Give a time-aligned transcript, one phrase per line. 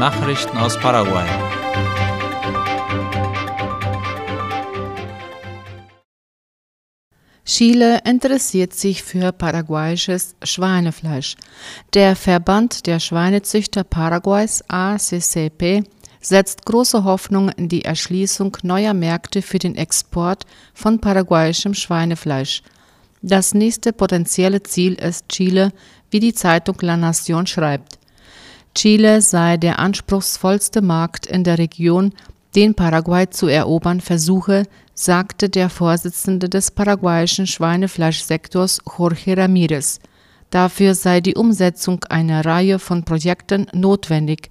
[0.00, 1.26] Nachrichten aus Paraguay.
[7.44, 11.36] Chile interessiert sich für paraguayisches Schweinefleisch.
[11.92, 15.84] Der Verband der Schweinezüchter Paraguays ACCP
[16.22, 22.62] setzt große Hoffnung in die Erschließung neuer Märkte für den Export von paraguayischem Schweinefleisch.
[23.20, 25.74] Das nächste potenzielle Ziel ist Chile,
[26.10, 27.99] wie die Zeitung La Nación schreibt.
[28.74, 32.12] Chile sei der anspruchsvollste Markt in der Region,
[32.54, 39.98] den Paraguay zu erobern versuche, sagte der Vorsitzende des paraguayischen Schweinefleischsektors Jorge Ramirez.
[40.50, 44.48] Dafür sei die Umsetzung einer Reihe von Projekten notwendig,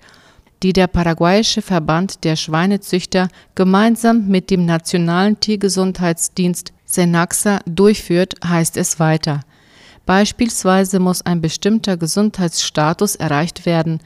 [0.64, 9.00] die der paraguayische Verband der Schweinezüchter gemeinsam mit dem Nationalen Tiergesundheitsdienst Senaxa durchführt, heißt es
[9.00, 9.42] weiter.
[10.06, 14.00] Beispielsweise muss ein bestimmter Gesundheitsstatus erreicht werden,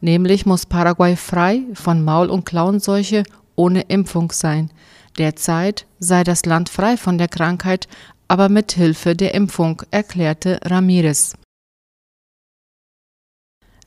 [0.00, 3.24] nämlich muss Paraguay frei von Maul- und Klauenseuche
[3.56, 4.70] ohne Impfung sein.
[5.18, 7.88] Derzeit sei das Land frei von der Krankheit,
[8.28, 11.34] aber mit Hilfe der Impfung, erklärte Ramirez.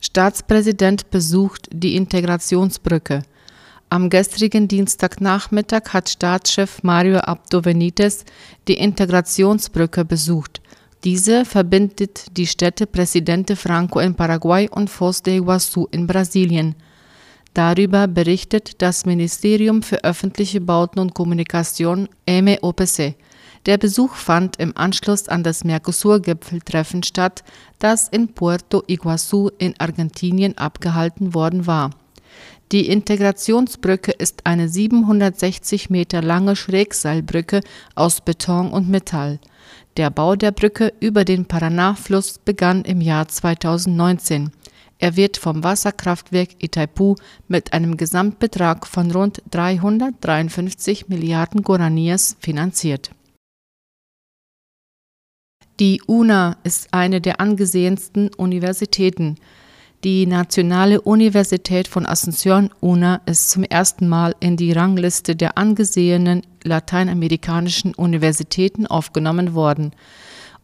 [0.02, 3.22] Staatspräsident besucht die Integrationsbrücke.
[3.90, 8.26] Am gestrigen Dienstagnachmittag hat Staatschef Mario Abdo Benitez
[8.68, 10.61] die Integrationsbrücke besucht.
[11.04, 16.76] Diese verbindet die Städte Presidente Franco in Paraguay und Foz de Iguaçu in Brasilien.
[17.56, 23.16] Darüber berichtet das Ministerium für öffentliche Bauten und Kommunikation MEOPC.
[23.66, 27.44] Der Besuch fand im Anschluss an das Mercosur-Gipfeltreffen statt,
[27.80, 31.90] das in Puerto Iguaçu in Argentinien abgehalten worden war.
[32.72, 37.62] Die Integrationsbrücke ist eine 760 Meter lange Schrägseilbrücke
[37.96, 39.40] aus Beton und Metall.
[39.98, 44.52] Der Bau der Brücke über den Paraná-Fluss begann im Jahr 2019.
[45.00, 47.16] Er wird vom Wasserkraftwerk Itaipu
[47.48, 53.12] mit einem Gesamtbetrag von rund 353 Milliarden Guaraníes finanziert.
[55.80, 59.38] Die UNA ist eine der angesehensten Universitäten.
[60.04, 66.42] Die Nationale Universität von Asunción UNA ist zum ersten Mal in die Rangliste der angesehenen
[66.64, 69.92] lateinamerikanischen Universitäten aufgenommen worden,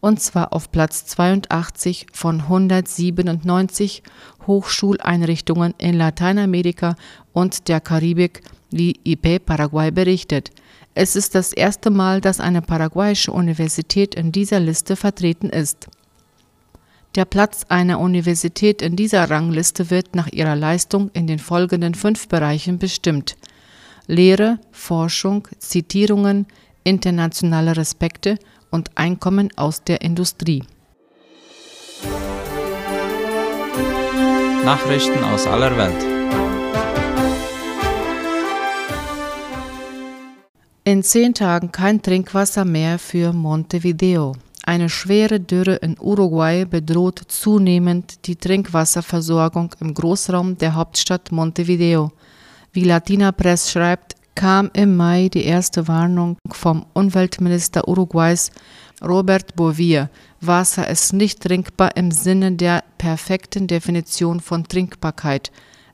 [0.00, 4.02] und zwar auf Platz 82 von 197
[4.48, 6.96] Hochschuleinrichtungen in Lateinamerika
[7.32, 10.50] und der Karibik, wie IP Paraguay berichtet.
[10.94, 15.86] Es ist das erste Mal, dass eine paraguayische Universität in dieser Liste vertreten ist.
[17.18, 22.28] Der Platz einer Universität in dieser Rangliste wird nach ihrer Leistung in den folgenden fünf
[22.28, 23.36] Bereichen bestimmt.
[24.06, 26.46] Lehre, Forschung, Zitierungen,
[26.84, 28.38] internationale Respekte
[28.70, 30.62] und Einkommen aus der Industrie.
[34.64, 36.04] Nachrichten aus aller Welt.
[40.84, 44.36] In zehn Tagen kein Trinkwasser mehr für Montevideo.
[44.68, 52.12] Eine schwere Dürre in Uruguay bedroht zunehmend die Trinkwasserversorgung im Großraum der Hauptstadt Montevideo.
[52.74, 58.50] Wie Latina Press schreibt, kam im Mai die erste Warnung vom Umweltminister Uruguays
[59.02, 60.10] Robert Bovia.
[60.42, 65.50] Wasser ist nicht trinkbar im Sinne der perfekten Definition von Trinkbarkeit,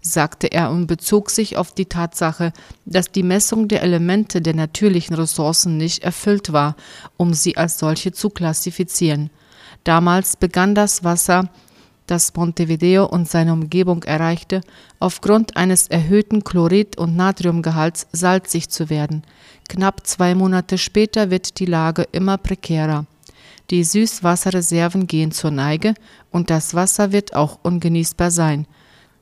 [0.06, 2.52] sagte er und bezog sich auf die Tatsache,
[2.84, 6.76] dass die Messung der Elemente der natürlichen Ressourcen nicht erfüllt war,
[7.16, 9.30] um sie als solche zu klassifizieren.
[9.82, 11.48] Damals begann das Wasser
[12.06, 14.60] das Montevideo und seine Umgebung erreichte,
[14.98, 19.22] aufgrund eines erhöhten Chlorid- und Natriumgehalts salzig zu werden.
[19.70, 23.06] Knapp zwei Monate später wird die Lage immer prekärer.
[23.70, 25.94] Die Süßwasserreserven gehen zur Neige
[26.30, 28.66] und das Wasser wird auch ungenießbar sein.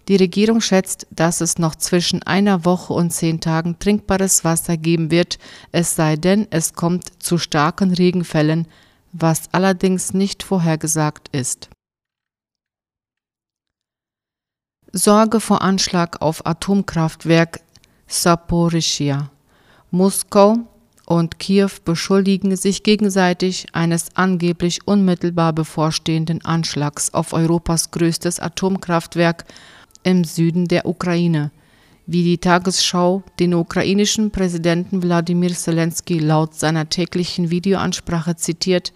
[0.09, 5.11] Die Regierung schätzt, dass es noch zwischen einer Woche und zehn Tagen trinkbares Wasser geben
[5.11, 5.39] wird,
[5.71, 8.67] es sei denn, es kommt zu starken Regenfällen,
[9.13, 11.69] was allerdings nicht vorhergesagt ist.
[14.93, 17.61] Sorge vor Anschlag auf Atomkraftwerk
[18.07, 19.31] Saporischia.
[19.91, 20.59] Moskau
[21.07, 29.45] und Kiew beschuldigen sich gegenseitig eines angeblich unmittelbar bevorstehenden Anschlags auf Europas größtes Atomkraftwerk
[30.03, 31.51] im Süden der Ukraine.
[32.07, 38.93] Wie die Tagesschau den ukrainischen Präsidenten Wladimir Zelensky laut seiner täglichen Videoansprache zitiert,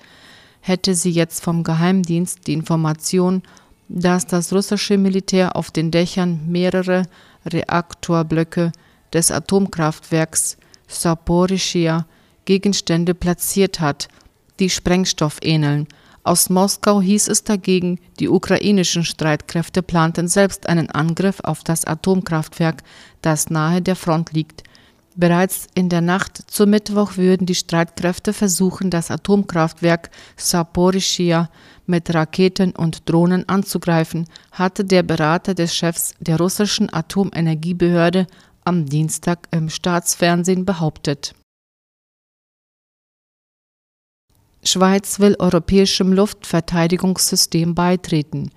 [0.60, 3.42] hätte sie jetzt vom Geheimdienst die Information
[3.88, 7.04] dass das russische Militär auf den Dächern mehrere
[7.46, 8.72] Reaktorblöcke
[9.12, 10.56] des Atomkraftwerks
[10.88, 12.06] Saporischia
[12.44, 14.08] Gegenstände platziert hat,
[14.58, 15.86] die Sprengstoff ähneln.
[16.26, 22.82] Aus Moskau hieß es dagegen, die ukrainischen Streitkräfte planten selbst einen Angriff auf das Atomkraftwerk,
[23.22, 24.64] das nahe der Front liegt.
[25.14, 31.48] Bereits in der Nacht zum Mittwoch würden die Streitkräfte versuchen, das Atomkraftwerk Saporischia
[31.86, 38.26] mit Raketen und Drohnen anzugreifen, hatte der Berater des Chefs der russischen Atomenergiebehörde
[38.64, 41.36] am Dienstag im Staatsfernsehen behauptet.
[44.66, 48.50] Schweiz will europäischem Luftverteidigungssystem beitreten.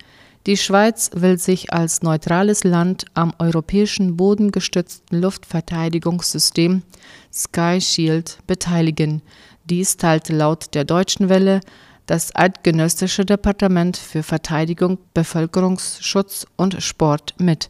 [0.46, 6.82] Die Schweiz will sich als neutrales Land am europäischen bodengestützten Luftverteidigungssystem
[7.32, 9.22] Sky Shield beteiligen.
[9.64, 11.60] Dies teilte laut der Deutschen Welle
[12.06, 17.68] das Eidgenössische Departement für Verteidigung, Bevölkerungsschutz und Sport mit.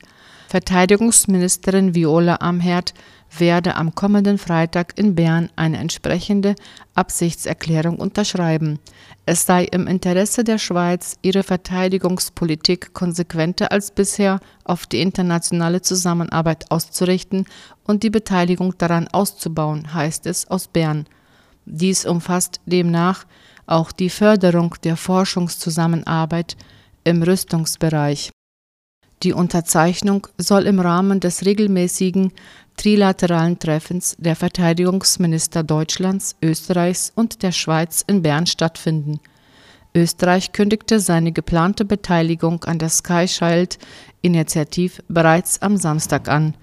[0.48, 2.94] Verteidigungsministerin Viola Amherd
[3.38, 6.54] werde am kommenden Freitag in Bern eine entsprechende
[6.94, 8.78] Absichtserklärung unterschreiben.
[9.24, 16.70] Es sei im Interesse der Schweiz, ihre Verteidigungspolitik konsequenter als bisher auf die internationale Zusammenarbeit
[16.70, 17.46] auszurichten
[17.84, 21.06] und die Beteiligung daran auszubauen, heißt es aus Bern.
[21.66, 23.26] Dies umfasst demnach
[23.66, 26.56] auch die Förderung der Forschungszusammenarbeit
[27.04, 28.32] im Rüstungsbereich.
[29.22, 32.32] Die Unterzeichnung soll im Rahmen des regelmäßigen
[32.78, 39.20] trilateralen Treffens der Verteidigungsminister Deutschlands, Österreichs und der Schweiz in Bern stattfinden.
[39.94, 43.78] Österreich kündigte seine geplante Beteiligung an der Sky Shield
[44.22, 46.54] Initiative bereits am Samstag an.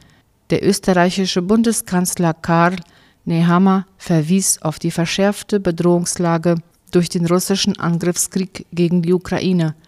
[0.50, 2.78] Der österreichische Bundeskanzler Karl
[3.26, 6.56] Nehammer verwies auf die verschärfte Bedrohungslage
[6.90, 9.76] durch den russischen Angriffskrieg gegen die Ukraine–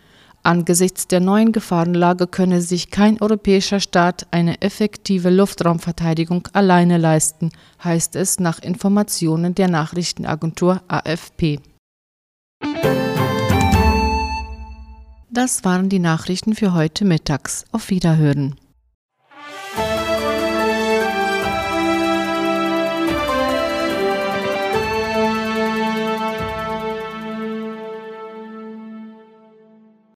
[0.49, 7.51] Angesichts der neuen Gefahrenlage könne sich kein europäischer Staat eine effektive Luftraumverteidigung alleine leisten,
[7.83, 11.59] heißt es nach Informationen der Nachrichtenagentur AFP.
[15.29, 17.65] Das waren die Nachrichten für heute mittags.
[17.71, 18.55] Auf Wiederhören.